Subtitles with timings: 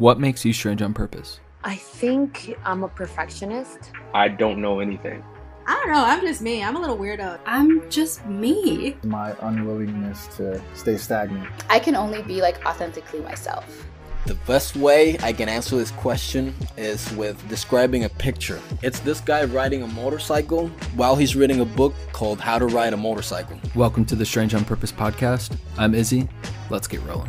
[0.00, 1.40] What makes you strange on purpose?
[1.62, 3.92] I think I'm a perfectionist.
[4.14, 5.22] I don't know anything.
[5.66, 6.02] I don't know.
[6.02, 6.64] I'm just me.
[6.64, 7.38] I'm a little weirdo.
[7.44, 8.96] I'm just me.
[9.04, 11.46] My unwillingness to stay stagnant.
[11.68, 13.86] I can only be like authentically myself.
[14.24, 18.58] The best way I can answer this question is with describing a picture.
[18.82, 22.94] It's this guy riding a motorcycle while he's reading a book called How to Ride
[22.94, 23.60] a Motorcycle.
[23.74, 25.58] Welcome to the Strange on Purpose podcast.
[25.76, 26.26] I'm Izzy.
[26.70, 27.28] Let's get rolling.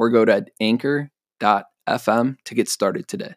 [0.00, 3.34] or go to anchor.fm to get started today.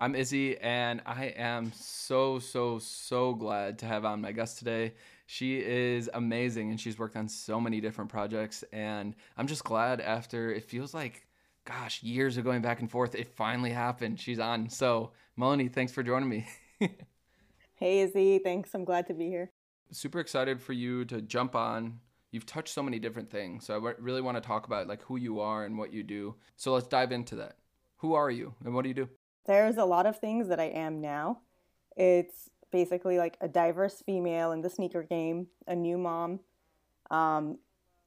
[0.00, 4.94] I'm Izzy, and I am so, so, so glad to have on my guest today.
[5.26, 8.64] She is amazing, and she's worked on so many different projects.
[8.72, 11.28] And I'm just glad after it feels like,
[11.64, 14.18] gosh, years of going back and forth, it finally happened.
[14.18, 14.68] She's on.
[14.68, 16.46] So, Melanie, thanks for joining me.
[17.76, 18.40] hey, Izzy.
[18.40, 18.74] Thanks.
[18.74, 19.52] I'm glad to be here.
[19.92, 22.00] Super excited for you to jump on
[22.34, 23.64] you've touched so many different things.
[23.64, 26.34] So I really want to talk about like who you are and what you do.
[26.56, 27.56] So let's dive into that.
[27.98, 29.08] Who are you and what do you do?
[29.46, 31.38] There's a lot of things that I am now.
[31.96, 36.40] It's basically like a diverse female in the sneaker game, a new mom,
[37.10, 37.58] um,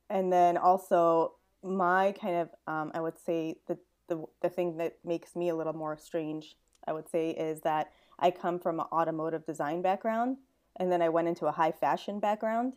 [0.10, 3.78] and then also my kind of um, I would say the,
[4.10, 7.92] the the thing that makes me a little more strange I would say is that
[8.20, 10.38] I come from an automotive design background
[10.78, 12.74] and then I went into a high fashion background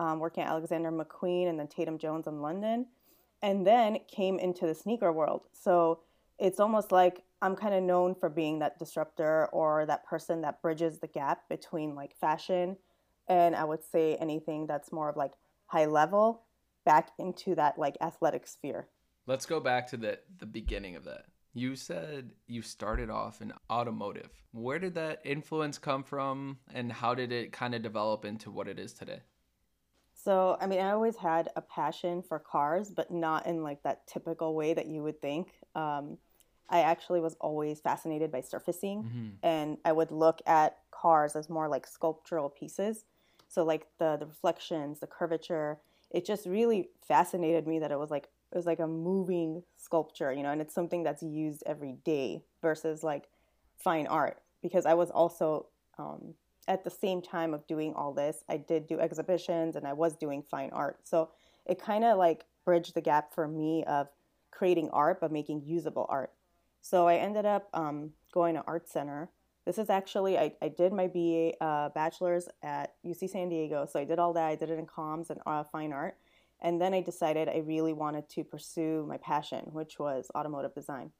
[0.00, 2.86] um, working at Alexander McQueen and then Tatum Jones in London,
[3.42, 5.42] and then came into the sneaker world.
[5.52, 6.00] So
[6.38, 10.62] it's almost like I'm kind of known for being that disruptor or that person that
[10.62, 12.78] bridges the gap between like fashion
[13.28, 15.32] and I would say anything that's more of like
[15.66, 16.44] high level
[16.86, 18.88] back into that like athletic sphere.
[19.26, 21.26] Let's go back to the the beginning of that.
[21.52, 24.30] You said you started off in automotive.
[24.52, 28.66] Where did that influence come from and how did it kind of develop into what
[28.66, 29.20] it is today?
[30.22, 34.06] So, I mean, I always had a passion for cars, but not in like that
[34.06, 35.48] typical way that you would think.
[35.74, 36.18] Um,
[36.68, 39.28] I actually was always fascinated by surfacing, mm-hmm.
[39.42, 43.04] and I would look at cars as more like sculptural pieces.
[43.48, 45.78] So, like the the reflections, the curvature,
[46.10, 50.32] it just really fascinated me that it was like it was like a moving sculpture,
[50.32, 53.28] you know, and it's something that's used every day versus like
[53.76, 54.40] fine art.
[54.62, 55.66] Because I was also
[55.98, 56.34] um,
[56.70, 60.14] at the same time of doing all this, I did do exhibitions and I was
[60.14, 61.00] doing fine art.
[61.02, 61.30] So
[61.66, 64.06] it kind of like bridged the gap for me of
[64.52, 66.30] creating art but making usable art.
[66.80, 69.28] So I ended up um, going to Art Center.
[69.66, 73.84] This is actually, I, I did my BA uh, bachelor's at UC San Diego.
[73.90, 74.46] So I did all that.
[74.46, 76.16] I did it in comms and uh, fine art.
[76.60, 81.10] And then I decided I really wanted to pursue my passion, which was automotive design.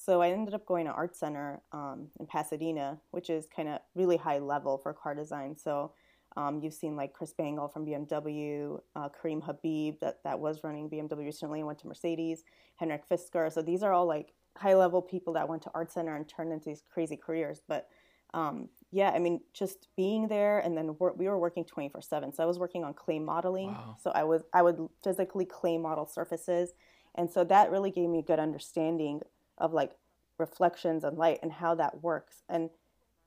[0.00, 3.80] So I ended up going to Art Center um, in Pasadena, which is kind of
[3.96, 5.56] really high level for car design.
[5.56, 5.92] So
[6.36, 10.88] um, you've seen like Chris Bangle from BMW, uh, Karim Habib that, that was running
[10.88, 12.44] BMW recently and went to Mercedes,
[12.76, 13.52] Henrik Fisker.
[13.52, 16.52] So these are all like high level people that went to Art Center and turned
[16.52, 17.60] into these crazy careers.
[17.66, 17.88] But
[18.34, 22.32] um, yeah, I mean, just being there and then we were working 24 seven.
[22.32, 23.72] So I was working on clay modeling.
[23.72, 23.96] Wow.
[24.00, 26.70] So I was, I would physically clay model surfaces.
[27.16, 29.22] And so that really gave me a good understanding
[29.58, 29.92] of like
[30.38, 32.42] reflections and light and how that works.
[32.48, 32.70] And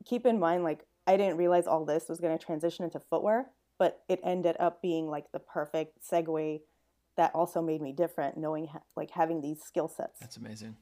[0.05, 3.49] keep in mind, like, I didn't realize all this was going to transition into footwear,
[3.77, 6.61] but it ended up being like the perfect segue
[7.17, 10.19] that also made me different, knowing like having these skill sets.
[10.19, 10.77] That's amazing.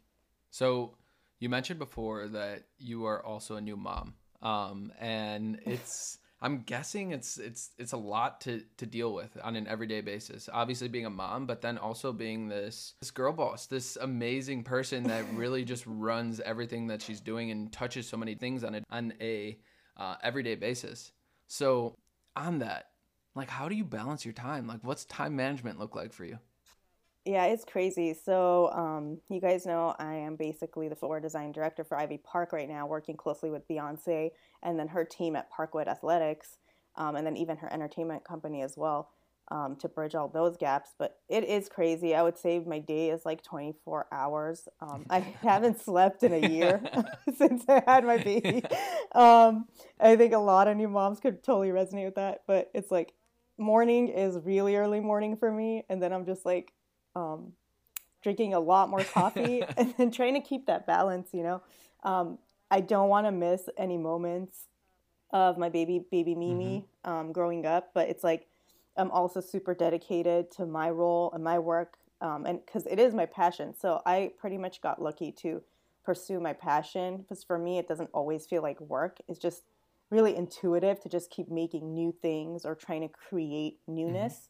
[0.51, 0.95] So,
[1.39, 4.15] you mentioned before that you are also a new mom.
[4.41, 9.55] Um, and it's I'm guessing it's it's it's a lot to to deal with on
[9.55, 10.49] an everyday basis.
[10.51, 15.03] Obviously being a mom, but then also being this this girl boss, this amazing person
[15.03, 18.81] that really just runs everything that she's doing and touches so many things on a
[18.89, 19.59] on a
[19.97, 21.11] uh, everyday basis.
[21.47, 21.95] So
[22.37, 22.91] on that,
[23.35, 24.65] like how do you balance your time?
[24.65, 26.39] Like what's time management look like for you?
[27.29, 28.15] Yeah, it's crazy.
[28.15, 32.51] So, um, you guys know I am basically the footwear design director for Ivy Park
[32.51, 34.31] right now, working closely with Beyonce
[34.63, 36.57] and then her team at Parkwood Athletics,
[36.95, 39.11] um, and then even her entertainment company as well
[39.51, 40.95] um, to bridge all those gaps.
[40.97, 42.15] But it is crazy.
[42.15, 44.67] I would say my day is like 24 hours.
[44.81, 46.81] Um, I haven't slept in a year
[47.37, 48.63] since I had my baby.
[49.13, 49.67] Um,
[49.99, 52.41] I think a lot of new moms could totally resonate with that.
[52.47, 53.13] But it's like
[53.59, 56.73] morning is really early morning for me, and then I'm just like
[57.15, 57.53] um,
[58.21, 61.29] drinking a lot more coffee and then trying to keep that balance.
[61.33, 61.61] You know,
[62.03, 62.37] um,
[62.71, 64.65] I don't want to miss any moments
[65.31, 67.11] of my baby baby Mimi mm-hmm.
[67.11, 68.47] um, growing up, but it's like
[68.97, 73.13] I'm also super dedicated to my role and my work, um, and because it is
[73.13, 73.73] my passion.
[73.77, 75.61] So I pretty much got lucky to
[76.03, 79.19] pursue my passion because for me it doesn't always feel like work.
[79.27, 79.63] It's just
[80.09, 84.49] really intuitive to just keep making new things or trying to create newness.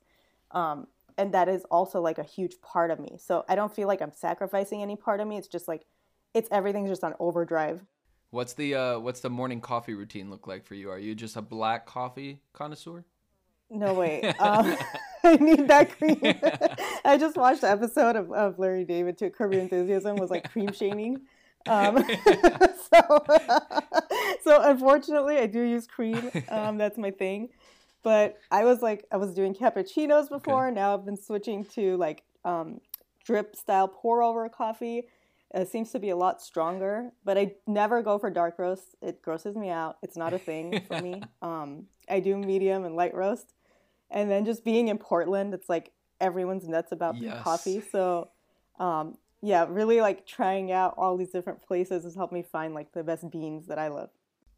[0.54, 0.58] Mm-hmm.
[0.58, 3.18] Um, and that is also like a huge part of me.
[3.18, 5.38] So I don't feel like I'm sacrificing any part of me.
[5.38, 5.86] It's just like
[6.34, 7.86] it's everything's just on overdrive.
[8.32, 10.90] What's the uh, what's the morning coffee routine look like for you?
[10.92, 13.04] Are you just a black coffee connoisseur?
[13.70, 14.22] No way.
[14.40, 14.76] um,
[15.24, 16.20] I need that cream.
[17.06, 20.52] I just watched the episode of, of Larry David to Curb Your Enthusiasm was like
[20.52, 21.22] cream shaming.
[21.68, 22.04] Um,
[22.94, 23.26] so,
[24.44, 26.32] so unfortunately, I do use cream.
[26.50, 27.50] Um, that's my thing.
[28.04, 30.68] But I was like, I was doing cappuccinos before.
[30.68, 30.76] Okay.
[30.76, 32.80] Now I've been switching to like um,
[33.26, 35.08] drip style pour over coffee.
[35.54, 38.96] It seems to be a lot stronger, but I never go for dark roast.
[39.02, 39.98] It grosses me out.
[40.04, 41.22] It's not a thing for me.
[41.42, 43.54] Um, I do medium and light roast.
[44.12, 47.42] And then just being in Portland, it's like everyone's nuts about yes.
[47.44, 47.82] coffee.
[47.92, 48.30] So
[48.80, 52.92] um, yeah, really like trying out all these different places has helped me find like
[52.92, 54.10] the best beans that I love.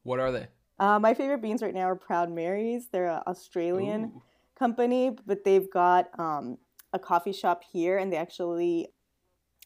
[0.03, 0.47] What are they?
[0.81, 2.87] Uh, my favorite beans right now are Proud Marys.
[2.91, 4.23] They're an Australian Ooh.
[4.57, 6.57] company, but they've got um,
[6.91, 8.87] a coffee shop here, and they actually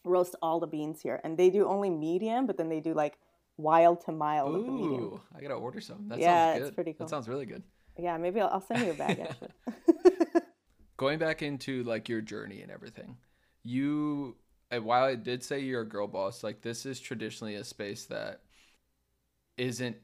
[0.04, 1.18] roast all the beans here.
[1.24, 3.16] And they do only medium, but then they do like
[3.56, 5.20] wild to mild Ooh, of the medium.
[5.34, 6.06] I gotta order some.
[6.08, 6.66] That yeah, sounds good.
[6.66, 7.06] it's pretty cool.
[7.06, 7.62] That sounds really good.
[7.98, 9.52] Yeah, maybe I'll, I'll send you a bag actually.
[10.98, 13.16] Going back into like your journey and everything,
[13.62, 14.36] you
[14.70, 18.42] while I did say you're a girl boss, like this is traditionally a space that
[19.56, 19.96] isn't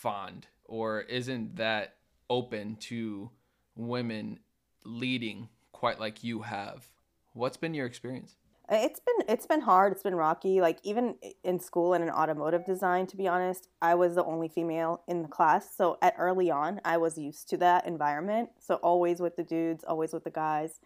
[0.00, 1.96] fond or isn't that
[2.30, 3.30] open to
[3.76, 4.38] women
[4.84, 6.88] leading quite like you have.
[7.32, 8.36] What's been your experience?
[8.72, 9.92] It's been it's been hard.
[9.92, 10.60] It's been rocky.
[10.60, 14.46] Like even in school and in automotive design, to be honest, I was the only
[14.46, 15.74] female in the class.
[15.76, 18.50] So at early on, I was used to that environment.
[18.60, 20.78] So always with the dudes, always with the guys.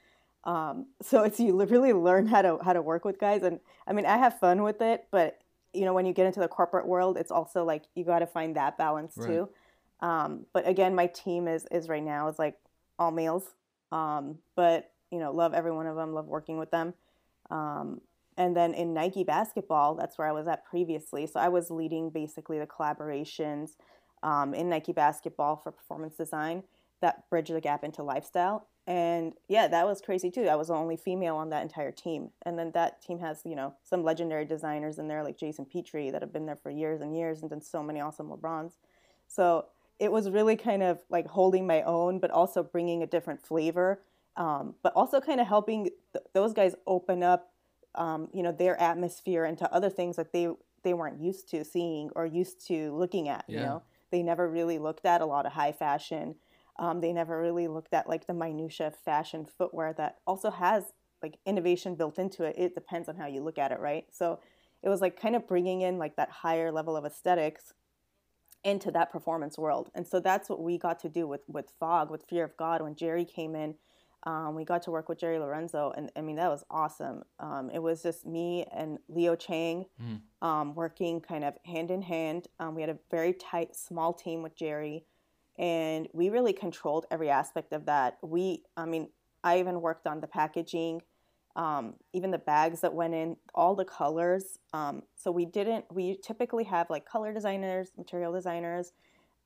[0.45, 3.93] Um, so it's you really learn how to how to work with guys, and I
[3.93, 5.39] mean I have fun with it, but
[5.75, 8.27] you know when you get into the corporate world, it's also like you got to
[8.27, 9.29] find that balance right.
[9.29, 9.49] too.
[10.01, 12.57] Um, but again, my team is is right now is like
[12.99, 13.45] all males,
[13.93, 16.95] um, but you know love every one of them, love working with them.
[17.51, 18.01] Um,
[18.37, 21.27] and then in Nike basketball, that's where I was at previously.
[21.27, 23.77] So I was leading basically the collaborations
[24.25, 26.65] um, in Nike basketball for performance design
[27.01, 30.47] that bridge the gap into lifestyle and yeah that was crazy too.
[30.49, 32.31] I was the only female on that entire team.
[32.43, 36.11] And then that team has you know some legendary designers in there like jason petrie
[36.11, 38.73] that have been there for years and years and done so many awesome lebrons.
[39.27, 39.67] So
[39.99, 44.03] it was really kind of like holding my own but also bringing a different flavor
[44.37, 47.53] um, but also kind of helping th- those guys open up
[47.95, 50.49] um, you know their atmosphere into other things that they
[50.83, 53.59] they weren't used to seeing or used to looking at yeah.
[53.59, 53.83] you know?
[54.11, 56.37] They never really looked at a lot of high fashion
[56.77, 60.93] um, they never really looked at like the minutia of fashion footwear that also has
[61.23, 62.55] like innovation built into it.
[62.59, 64.05] It depends on how you look at it, right?
[64.11, 64.41] So
[64.83, 67.73] it was like kind of bringing in like that higher level of aesthetics
[68.65, 69.91] into that performance world.
[69.95, 72.83] And so that's what we got to do with with Fog, with Fear of God.
[72.83, 73.75] When Jerry came in,
[74.25, 77.23] um, we got to work with Jerry Lorenzo, and I mean that was awesome.
[77.39, 80.21] Um, it was just me and Leo Chang mm.
[80.47, 82.49] um, working kind of hand in hand.
[82.59, 85.05] Um, we had a very tight, small team with Jerry
[85.59, 88.19] and we really controlled every aspect of that.
[88.23, 89.09] We, I mean,
[89.43, 91.03] I even worked on the packaging,
[91.55, 94.59] um, even the bags that went in, all the colors.
[94.73, 95.85] Um, so we didn't.
[95.93, 98.93] We typically have like color designers, material designers,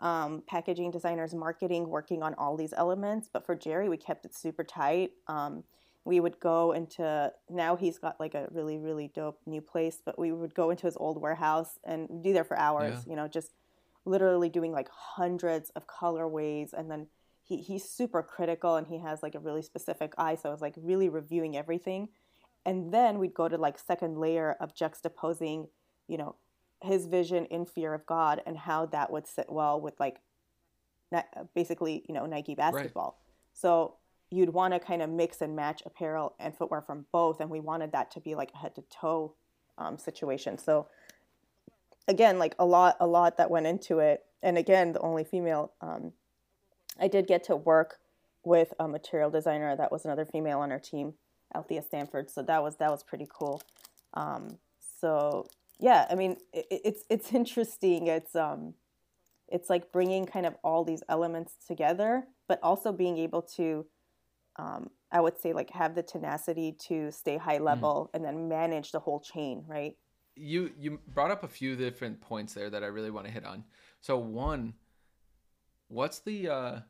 [0.01, 3.29] um, packaging designers, marketing, working on all these elements.
[3.31, 5.11] But for Jerry, we kept it super tight.
[5.27, 5.65] Um,
[6.05, 10.19] we would go into now he's got like a really really dope new place, but
[10.19, 13.03] we would go into his old warehouse and be there for hours.
[13.05, 13.11] Yeah.
[13.11, 13.53] You know, just
[14.09, 17.07] literally doing like hundreds of colorways and then
[17.45, 20.61] he, he's super critical and he has like a really specific eye so i was
[20.61, 22.09] like really reviewing everything.
[22.67, 25.69] And then we'd go to like second layer of juxtaposing
[26.07, 26.35] you know
[26.83, 30.21] his vision in fear of god and how that would sit well with like
[31.55, 33.17] basically you know nike basketball.
[33.19, 33.55] Right.
[33.55, 33.95] so
[34.31, 37.61] you'd want to kind of mix and match apparel and footwear from both and we
[37.61, 39.35] wanted that to be like a head to toe
[39.79, 40.59] um, situation.
[40.59, 40.89] So
[42.09, 45.73] again like a lot a lot that went into it and again the only female
[45.81, 46.13] um,
[46.99, 47.99] i did get to work
[48.45, 51.15] with a material designer that was another female on our team
[51.55, 53.63] althea stanford so that was that was pretty cool
[54.15, 54.59] um,
[55.01, 55.47] so
[55.79, 58.75] yeah i mean it, it's it's interesting it's um
[59.51, 63.87] it's like bringing kind of all these elements together but also being able to
[64.59, 68.17] um, I would say like have the tenacity to stay high level mm.
[68.17, 69.97] and then manage the whole chain, right?
[70.39, 73.45] You you brought up a few different points there that I really want to hit
[73.45, 73.65] on.
[74.01, 74.75] So one,
[75.89, 76.81] what's the uh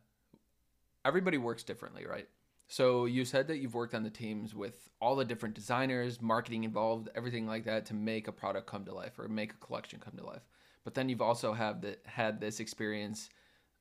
[1.05, 2.29] everybody works differently, right?
[2.71, 6.65] So you said that you've worked on the teams with all the different designers, marketing
[6.65, 10.01] involved, everything like that to make a product come to life or make a collection
[10.01, 10.43] come to life.
[10.85, 13.31] But then you've also have the, had this experience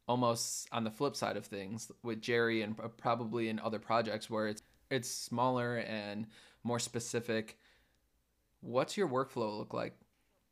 [0.07, 4.47] almost on the flip side of things with Jerry and probably in other projects where
[4.47, 6.27] it's it's smaller and
[6.63, 7.57] more specific.
[8.61, 9.93] What's your workflow look like?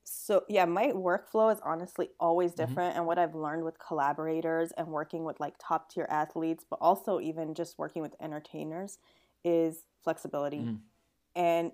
[0.04, 2.62] So yeah, my workflow is honestly always mm-hmm.
[2.62, 3.00] different mm-hmm.
[3.00, 7.20] and what I've learned with collaborators and working with like top tier athletes, but also
[7.20, 9.00] even just working with entertainers
[9.44, 10.60] is flexibility.
[10.60, 10.76] Mm-hmm.
[11.36, 11.72] And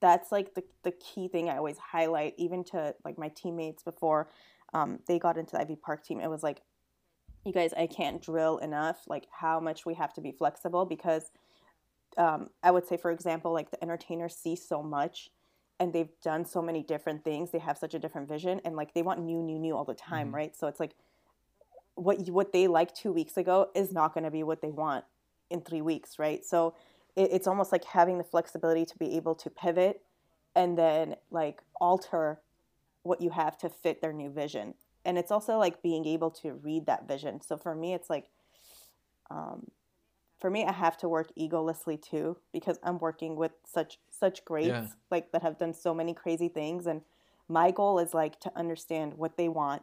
[0.00, 4.30] that's like the, the key thing I always highlight, even to like my teammates before
[4.72, 6.20] um, they got into the Ivy Park team.
[6.20, 6.62] It was like,
[7.44, 11.30] you guys, I can't drill enough, like how much we have to be flexible because
[12.18, 15.30] um, I would say, for example, like the entertainers see so much
[15.80, 18.92] and they've done so many different things they have such a different vision and like
[18.94, 20.36] they want new new new all the time mm-hmm.
[20.36, 20.56] right?
[20.56, 20.94] So it's like
[21.94, 25.04] what what they like two weeks ago is not going to be what they want
[25.48, 26.44] in three weeks right?
[26.44, 26.74] So
[27.16, 30.02] it, it's almost like having the flexibility to be able to pivot
[30.54, 32.40] and then like alter
[33.02, 34.74] what you have to fit their new vision.
[35.06, 37.40] And it's also like being able to read that vision.
[37.40, 38.26] So for me it's like
[39.30, 39.68] um,
[40.40, 44.68] for me, I have to work egolessly too because I'm working with such such greats
[44.68, 44.86] yeah.
[45.10, 47.02] like that have done so many crazy things, and
[47.48, 49.82] my goal is like to understand what they want,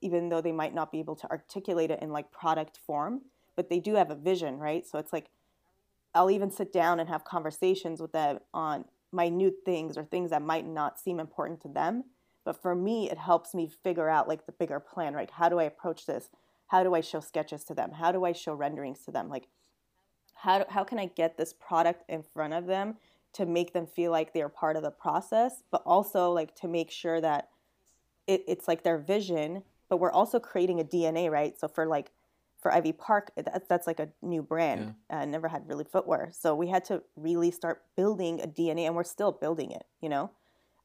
[0.00, 3.22] even though they might not be able to articulate it in like product form,
[3.56, 4.86] but they do have a vision, right?
[4.86, 5.30] So it's like
[6.14, 10.42] I'll even sit down and have conversations with them on minute things or things that
[10.42, 12.04] might not seem important to them,
[12.44, 15.30] but for me, it helps me figure out like the bigger plan, right?
[15.30, 16.28] How do I approach this?
[16.66, 17.92] How do I show sketches to them?
[17.92, 19.28] How do I show renderings to them?
[19.28, 19.48] Like
[20.44, 22.96] how, how can I get this product in front of them
[23.32, 26.90] to make them feel like they're part of the process, but also like to make
[26.90, 27.48] sure that
[28.26, 31.58] it, it's like their vision, but we're also creating a DNA, right?
[31.58, 32.10] So for like
[32.60, 34.94] for Ivy Park, that's, that's like a new brand.
[35.10, 35.22] Yeah.
[35.22, 38.94] Uh, never had really footwear, so we had to really start building a DNA, and
[38.94, 40.30] we're still building it, you know.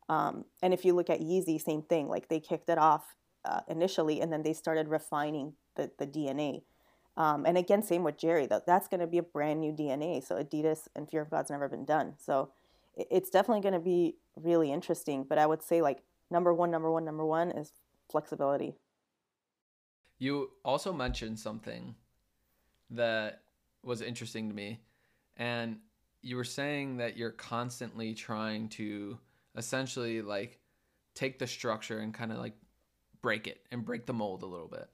[0.07, 2.07] Um, and if you look at Yeezy, same thing.
[2.07, 6.63] Like they kicked it off uh, initially, and then they started refining the the DNA.
[7.19, 8.47] Um, and again, same with Jerry.
[8.47, 10.25] That that's going to be a brand new DNA.
[10.25, 12.13] So Adidas and Fear of God's never been done.
[12.17, 12.49] So
[12.95, 15.25] it's definitely going to be really interesting.
[15.27, 15.99] But I would say like
[16.31, 17.73] number one, number one, number one is
[18.09, 18.73] flexibility.
[20.17, 21.95] You also mentioned something
[22.89, 23.41] that
[23.83, 24.79] was interesting to me,
[25.35, 25.77] and
[26.21, 29.17] you were saying that you're constantly trying to
[29.57, 30.59] essentially like
[31.15, 32.55] take the structure and kind of like
[33.21, 34.89] break it and break the mold a little bit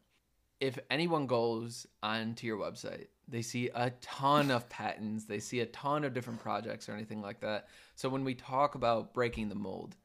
[0.59, 5.65] if anyone goes onto your website, they see a ton of patents, they see a
[5.67, 7.67] ton of different projects or anything like that.
[7.95, 9.95] So when we talk about breaking the mold,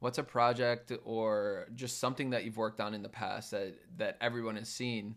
[0.00, 4.16] what's a project or just something that you've worked on in the past that that
[4.20, 5.14] everyone has seen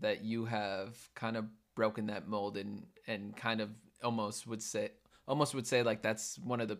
[0.00, 3.70] that you have kind of broken that mold and and kind of
[4.04, 4.90] almost would say
[5.26, 6.78] almost would say like that's one of the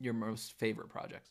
[0.00, 1.30] your most favorite projects?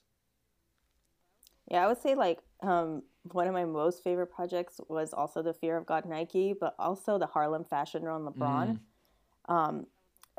[1.69, 5.53] Yeah, I would say like um, one of my most favorite projects was also the
[5.53, 8.79] Fear of God Nike, but also the Harlem Fashion Row LeBron.
[9.50, 9.53] Mm.
[9.53, 9.88] Um,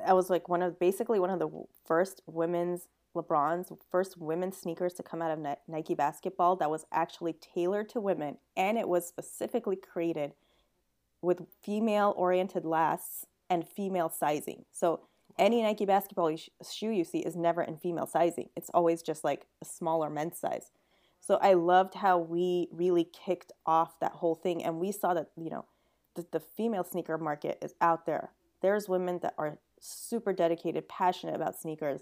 [0.05, 1.51] I was like one of basically one of the
[1.87, 7.33] first women's LeBron's first women's sneakers to come out of Nike basketball that was actually
[7.33, 10.33] tailored to women, and it was specifically created
[11.21, 14.65] with female oriented lasts and female sizing.
[14.71, 15.01] So
[15.39, 18.51] any Nike basketball shoe you see is never in female sizing.
[18.57, 20.71] It's always just like a smaller men's size.
[21.29, 24.65] So I loved how we really kicked off that whole thing.
[24.65, 25.67] And we saw that, you know,
[26.15, 28.31] the, the female sneaker market is out there.
[28.63, 32.01] There's women that are super dedicated, passionate about sneakers.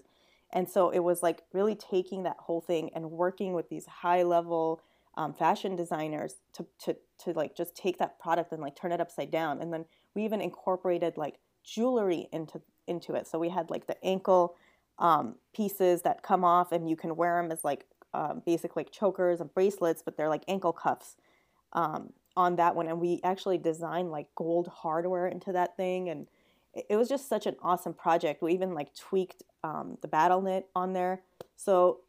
[0.53, 4.23] And so it was like really taking that whole thing and working with these high
[4.23, 4.81] level
[5.17, 9.01] um, fashion designers to, to, to like just take that product and like turn it
[9.01, 9.59] upside down.
[9.59, 9.83] And then
[10.15, 13.27] we even incorporated like jewelry into into it.
[13.27, 14.55] So we had like the ankle
[14.99, 18.91] um, pieces that come off and you can wear them as like um, basic like
[18.91, 21.15] chokers and bracelets, but they're like ankle cuffs
[21.73, 22.87] um, on that one.
[22.87, 26.09] And we actually designed like gold hardware into that thing.
[26.09, 26.27] And
[26.73, 28.41] it, it was just such an awesome project.
[28.41, 31.21] We even like tweaked um, the BattleKnit on there.
[31.55, 31.99] So,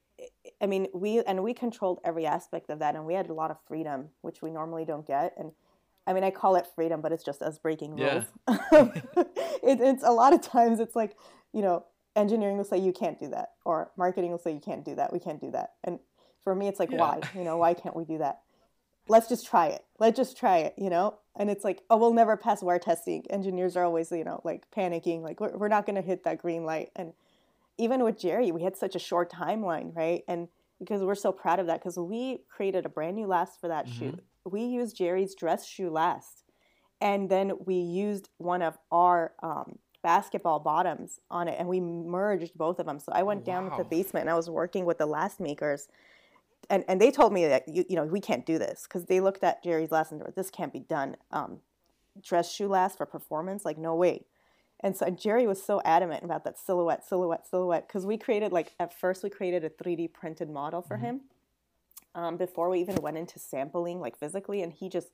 [0.60, 3.50] I mean, we, and we controlled every aspect of that and we had a lot
[3.50, 5.34] of freedom, which we normally don't get.
[5.38, 5.52] And
[6.06, 8.24] I mean, I call it freedom, but it's just us breaking rules.
[8.48, 8.56] Yeah.
[9.62, 11.16] it, it's a lot of times it's like,
[11.52, 11.84] you know,
[12.18, 15.12] engineering will say you can't do that or marketing will say you can't do that
[15.12, 15.98] we can't do that and
[16.44, 16.98] for me it's like yeah.
[16.98, 18.40] why you know why can't we do that
[19.08, 19.84] let's just try it.
[19.98, 21.18] Let's just try it, you know?
[21.34, 23.25] And it's like, oh, we'll never pass wear testing.
[23.30, 26.38] Engineers are always, you know, like panicking, like we're, we're not going to hit that
[26.38, 26.90] green light.
[26.94, 27.12] And
[27.78, 30.22] even with Jerry, we had such a short timeline, right?
[30.28, 30.48] And
[30.78, 33.87] because we're so proud of that, because we created a brand new last for that
[33.87, 33.98] mm-hmm.
[33.98, 34.18] shoe.
[34.44, 36.44] We used Jerry's dress shoe last.
[37.00, 42.56] And then we used one of our um, basketball bottoms on it and we merged
[42.56, 42.98] both of them.
[42.98, 43.52] So I went wow.
[43.52, 45.88] down to the basement and I was working with the last makers
[46.70, 49.20] and and they told me that you you know we can't do this because they
[49.20, 51.16] looked at Jerry's last and this can't be done.
[51.30, 51.60] Um,
[52.22, 54.24] dress shoe last for performance, like no way.
[54.80, 58.72] And so Jerry was so adamant about that silhouette, silhouette, silhouette because we created like
[58.80, 61.04] at first we created a 3D printed model for mm-hmm.
[61.04, 61.20] him
[62.14, 65.08] um, before we even went into sampling like physically, and he just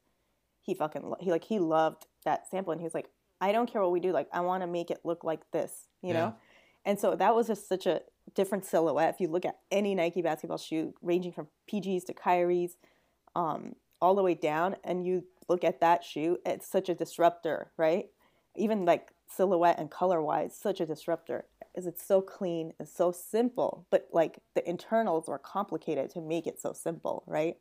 [0.61, 3.11] he fucking he like he loved that sample, and he was like,
[3.45, 5.89] I don't care what we do, like I want to make it look like this,
[6.01, 6.15] you yeah.
[6.15, 6.35] know.
[6.87, 8.01] And so that was just such a
[8.35, 9.13] different silhouette.
[9.13, 12.73] If you look at any Nike basketball shoe, ranging from PGs to Kyries,
[13.37, 17.71] um, all the way down, and you look at that shoe, it's such a disruptor,
[17.77, 18.07] right?
[18.57, 21.45] Even like silhouette and color wise, such a disruptor.
[21.75, 26.47] Is it's so clean and so simple, but like the internals were complicated to make
[26.47, 27.57] it so simple, right?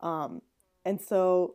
[0.00, 0.42] Um,
[0.84, 1.54] and so,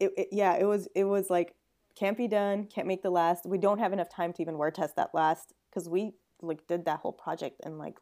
[0.00, 1.54] it, it yeah, it was it was like
[2.00, 3.44] can't be done, can't make the last.
[3.44, 6.86] We don't have enough time to even wear test that last because we like did
[6.86, 7.98] that whole project in like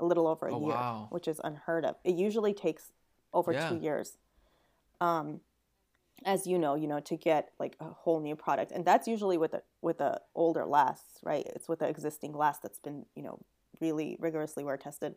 [0.00, 1.06] a little over a oh, year, wow.
[1.10, 1.94] which is unheard of.
[2.02, 2.90] It usually takes
[3.32, 3.68] over yeah.
[3.68, 4.18] two years.
[5.00, 5.40] Um,
[6.24, 9.38] as you know, you know, to get like a whole new product, and that's usually
[9.38, 11.46] with a with a older lasts, right?
[11.54, 13.38] It's with the existing last that's been you know
[13.80, 15.14] really rigorously wear tested.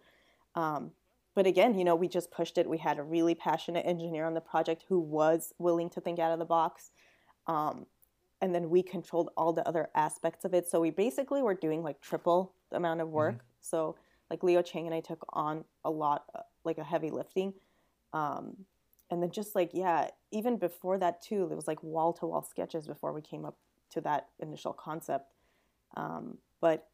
[0.54, 0.92] Um,
[1.34, 2.70] but again, you know, we just pushed it.
[2.70, 6.32] We had a really passionate engineer on the project who was willing to think out
[6.32, 6.92] of the box.
[7.48, 7.88] Um,
[8.42, 10.68] and then we controlled all the other aspects of it.
[10.68, 13.36] So we basically were doing like triple the amount of work.
[13.36, 13.46] Mm-hmm.
[13.62, 13.96] So
[14.30, 17.54] like Leo Chang and I took on a lot, uh, like a heavy lifting.
[18.14, 18.66] Um,
[19.12, 22.42] and then just like yeah, even before that too, it was like wall to wall
[22.42, 23.58] sketches before we came up
[23.92, 25.34] to that initial concept.
[25.96, 26.88] Um, but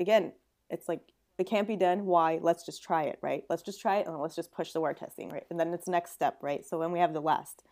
[0.00, 0.32] again,
[0.70, 1.00] it's like
[1.38, 2.06] it can't be done.
[2.06, 2.38] Why?
[2.42, 3.44] Let's just try it, right?
[3.48, 5.46] Let's just try it and let's just push the wear testing, right?
[5.50, 6.64] And then it's next step, right?
[6.64, 7.62] So when we have the last,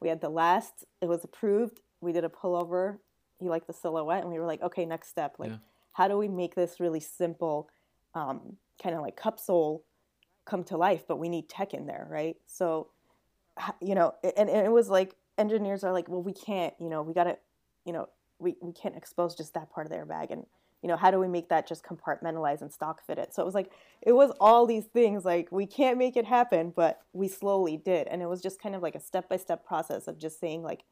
[0.00, 2.98] we had the last, it was approved we did a pullover.
[3.40, 5.36] He liked the silhouette, and we were like, okay, next step.
[5.38, 5.56] Like, yeah.
[5.92, 7.68] how do we make this really simple,
[8.14, 9.84] um, kind of like cup sole
[10.44, 11.04] come to life?
[11.08, 12.36] But we need tech in there, right?
[12.46, 12.88] So,
[13.80, 17.02] you know, and, and it was like engineers are like, well, we can't, you know,
[17.02, 17.36] we got to,
[17.84, 20.46] you know, we, we can't expose just that part of the airbag, And,
[20.82, 23.34] you know, how do we make that just compartmentalize and stock fit it?
[23.34, 23.70] So it was like,
[24.02, 28.06] it was all these things like we can't make it happen, but we slowly did.
[28.08, 30.62] And it was just kind of like a step by step process of just saying,
[30.62, 30.84] like,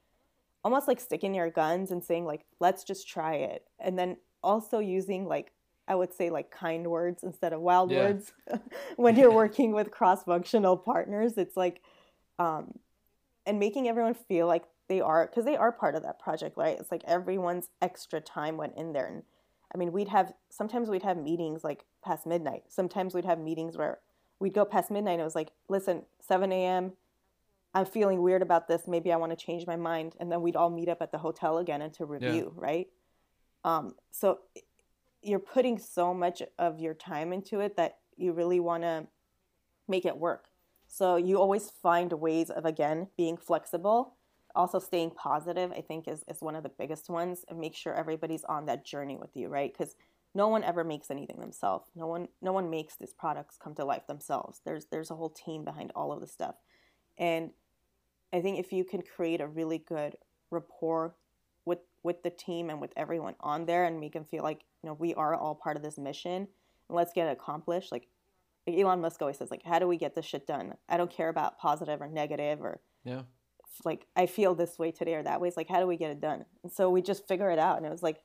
[0.64, 4.78] almost like sticking your guns and saying like let's just try it and then also
[4.78, 5.52] using like
[5.88, 7.98] i would say like kind words instead of wild yeah.
[7.98, 8.32] words.
[8.96, 11.82] When you're working with cross-functional partners it's like
[12.38, 12.78] um
[13.44, 16.78] and making everyone feel like they are because they are part of that project right?
[16.78, 19.22] It's like everyone's extra time went in there and
[19.74, 22.64] i mean we'd have sometimes we'd have meetings like past midnight.
[22.68, 23.98] Sometimes we'd have meetings where
[24.38, 26.92] we'd go past midnight and it was like listen 7 a.m
[27.74, 28.82] I'm feeling weird about this.
[28.86, 30.14] Maybe I want to change my mind.
[30.20, 32.62] And then we'd all meet up at the hotel again and to review, yeah.
[32.62, 32.86] right?
[33.64, 34.40] Um, so
[35.22, 39.06] you're putting so much of your time into it that you really want to
[39.88, 40.46] make it work.
[40.86, 44.16] So you always find ways of, again, being flexible.
[44.54, 47.44] Also, staying positive, I think, is, is one of the biggest ones.
[47.48, 49.72] And make sure everybody's on that journey with you, right?
[49.72, 49.94] Because
[50.34, 51.88] no one ever makes anything themselves.
[51.94, 54.60] No one, no one makes these products come to life themselves.
[54.66, 56.56] There's, there's a whole team behind all of the stuff.
[57.16, 57.50] And
[58.32, 60.16] I think if you can create a really good
[60.50, 61.14] rapport
[61.64, 64.88] with with the team and with everyone on there and make them feel like you
[64.88, 66.48] know we are all part of this mission
[66.88, 68.08] and let's get it accomplished like
[68.68, 70.74] Elon Musk always says like how do we get this shit done?
[70.88, 73.22] I don't care about positive or negative or yeah.
[73.84, 75.48] like I feel this way today or that way.
[75.48, 76.44] It's like how do we get it done?
[76.62, 78.22] And so we just figure it out and it was like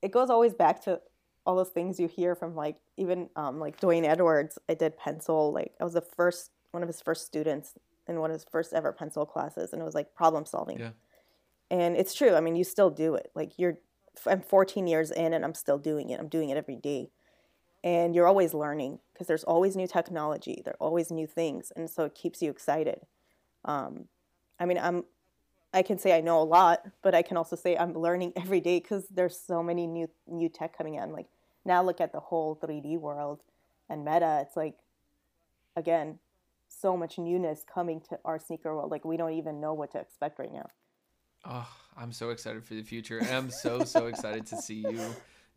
[0.00, 1.00] it goes always back to
[1.44, 4.58] all those things you hear from like even um, like D'Wayne Edwards.
[4.68, 7.74] I did Pensole like I was the first one of his first students
[8.08, 10.78] in one of his first ever Pensole classes, and it was like problem solving.
[10.78, 10.90] Yeah.
[11.70, 12.34] And it's true.
[12.34, 13.30] I mean, you still do it.
[13.34, 13.78] Like you're,
[14.26, 16.18] I'm 14 years in, and I'm still doing it.
[16.18, 17.10] I'm doing it every day,
[17.84, 20.62] and you're always learning because there's always new technology.
[20.64, 23.00] There are always new things, and so it keeps you excited.
[23.64, 24.06] Um,
[24.58, 25.04] I mean, I'm,
[25.72, 28.60] I can say I know a lot, but I can also say I'm learning every
[28.60, 31.12] day because there's so many new new tech coming in.
[31.12, 31.26] Like
[31.64, 33.42] now, look at the whole 3D world
[33.88, 34.40] and Meta.
[34.46, 34.74] It's like,
[35.76, 36.18] again,
[36.68, 38.90] so much newness coming to our sneaker world.
[38.90, 40.68] Like we don't even know what to expect right now.
[41.44, 43.18] Oh, I'm so excited for the future.
[43.18, 45.00] And I'm so so excited to see you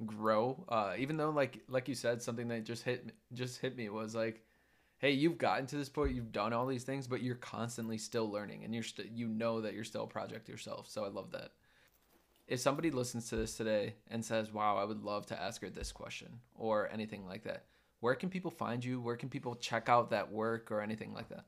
[0.05, 0.63] grow.
[0.69, 4.15] Uh, even though like like you said, something that just hit just hit me was
[4.15, 4.43] like,
[4.97, 8.29] hey, you've gotten to this point, you've done all these things, but you're constantly still
[8.29, 10.87] learning and you're still you know that you're still a project yourself.
[10.89, 11.51] So I love that.
[12.47, 15.69] If somebody listens to this today and says, "Wow, I would love to ask her
[15.69, 17.65] this question" or anything like that,
[18.01, 18.99] where can people find you?
[18.99, 21.45] Where can people check out that work or anything like that?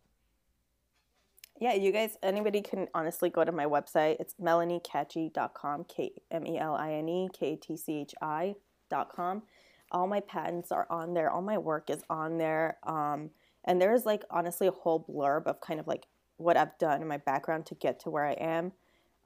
[1.59, 4.17] Yeah, you guys, anybody can honestly go to my website.
[4.19, 9.43] It's melaniekatchi.com, K M E L I N E K T C H I.com.
[9.91, 12.77] All my patents are on there, all my work is on there.
[12.83, 13.29] Um,
[13.65, 16.05] and there's like honestly a whole blurb of kind of like
[16.37, 18.71] what I've done in my background to get to where I am.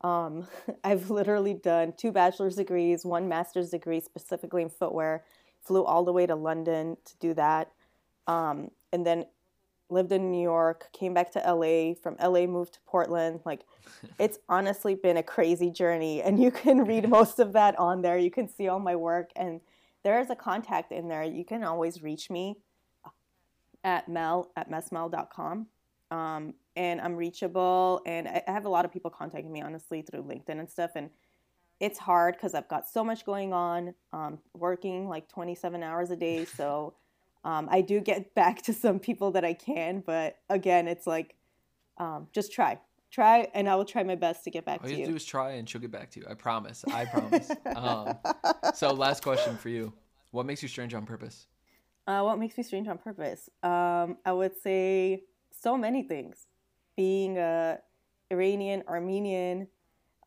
[0.02, 0.48] Um,
[0.84, 5.24] I've literally done two bachelor's degrees, one master's degree specifically in footwear,
[5.68, 7.72] flew all the way to London to do that.
[8.26, 9.26] Um, and then
[9.90, 13.42] lived in New York, came back to LA, from LA moved to Portland.
[13.46, 13.62] Like
[14.20, 18.18] it's honestly been a crazy journey and you can read most of that on there.
[18.18, 19.62] You can see all my work and
[20.04, 21.24] there is a contact in there.
[21.24, 22.58] You can always reach me
[23.84, 25.68] at mel at messmel.com.
[26.10, 30.24] Um, and I'm reachable and I have a lot of people contacting me honestly through
[30.24, 31.10] LinkedIn and stuff and
[31.80, 36.16] it's hard because I've got so much going on, um, working like 27 hours a
[36.16, 36.46] day.
[36.58, 36.96] So
[37.44, 41.36] um, I do get back to some people that I can, but again, it's like
[41.98, 42.80] um, just try,
[43.12, 45.04] try, and I will try my best to get back All to you All you.
[45.06, 46.26] have to do is try, and she'll get back to you.
[46.30, 46.84] I promise.
[46.92, 47.52] I promise.
[47.76, 48.18] um,
[48.74, 49.94] so, last question for you:
[50.32, 51.48] What makes you strange on purpose?
[52.06, 53.50] Uh, what makes me strange on purpose?
[53.64, 56.48] Um, I would say so many things.
[56.96, 57.80] Being a
[58.32, 59.68] Iranian, Armenian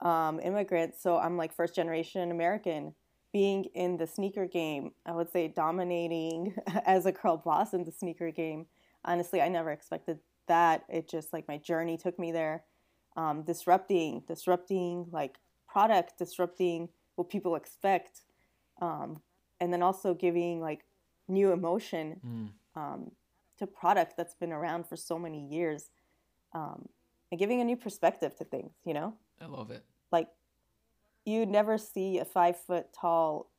[0.02, 2.94] um, immigrant, so I'm like first generation American
[3.32, 7.92] being in the sneaker game, I would say dominating as a girl boss in the
[7.92, 8.66] sneaker game.
[9.04, 10.84] Honestly, I never expected that.
[10.88, 12.64] It just like my journey took me there.
[13.16, 18.22] Um, disrupting, disrupting like product, disrupting what people expect,
[18.80, 19.20] um,
[19.60, 20.84] and then also giving like
[21.28, 22.48] new emotion Mm.
[22.80, 23.10] um,
[23.58, 25.90] to product that's been around for so many years,
[26.54, 26.88] um,
[27.30, 28.72] and giving a new perspective to things.
[28.84, 29.84] You know, I love it.
[30.12, 30.28] Like
[31.24, 33.50] you never see a five foot tall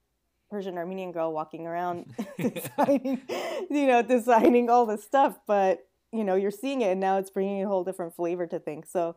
[0.49, 3.21] Persian Armenian girl walking around designing,
[3.69, 7.29] you know, designing all this stuff, but you know, you're seeing it and now it's
[7.29, 8.89] bringing a whole different flavor to things.
[8.91, 9.15] So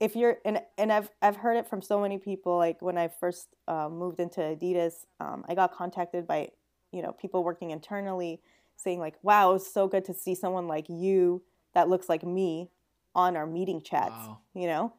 [0.00, 2.56] if you're and and I've I've heard it from so many people.
[2.56, 6.50] Like when I first uh, moved into Adidas, um, I got contacted by
[6.92, 8.40] you know people working internally
[8.76, 11.42] saying like, "Wow, it was so good to see someone like you
[11.74, 12.70] that looks like me
[13.14, 14.38] on our meeting chats." Wow.
[14.54, 14.92] You know,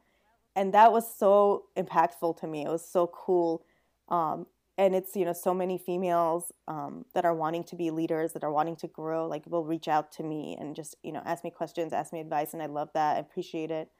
[0.56, 2.64] and that was so impactful to me.
[2.64, 3.64] It was so cool.
[4.08, 4.46] Um,
[4.80, 8.42] and it's you know so many females um, that are wanting to be leaders that
[8.42, 11.44] are wanting to grow like will reach out to me and just you know ask
[11.44, 13.90] me questions ask me advice and i love that i appreciate it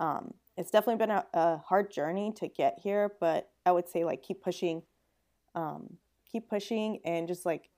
[0.00, 4.04] um, it's definitely been a, a hard journey to get here but i would say
[4.04, 4.82] like keep pushing
[5.54, 5.96] um,
[6.30, 7.70] keep pushing and just like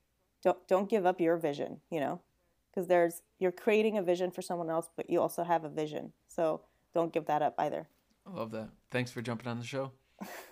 [0.43, 2.21] don't don't give up your vision you know
[2.71, 6.13] because there's you're creating a vision for someone else but you also have a vision
[6.27, 6.63] so
[6.95, 7.89] don't give that up either
[8.31, 8.69] I love that.
[8.91, 9.93] Thanks for jumping on the show.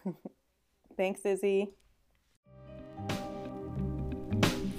[0.96, 1.70] thanks izzy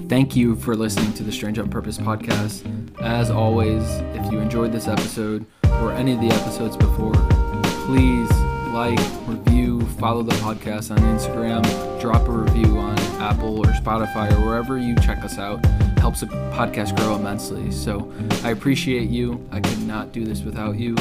[0.10, 2.66] Thank you for listening to the Strange on Purpose podcast.
[3.00, 3.84] As always,
[4.16, 7.14] if you enjoyed this episode or any of the episodes before,
[7.86, 8.32] please
[8.74, 11.62] like, review, follow the podcast on Instagram,
[12.02, 15.64] drop a review on Apple or Spotify or wherever you check us out.
[16.00, 17.70] Helps the podcast grow immensely.
[17.70, 18.12] So
[18.44, 19.48] I appreciate you.
[19.52, 20.96] I could not do this without you.